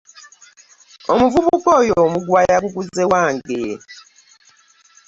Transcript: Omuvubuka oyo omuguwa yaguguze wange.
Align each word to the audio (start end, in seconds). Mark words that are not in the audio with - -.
Omuvubuka 1.13 1.69
oyo 1.81 1.95
omuguwa 2.05 2.41
yaguguze 2.49 3.03
wange. 3.11 3.63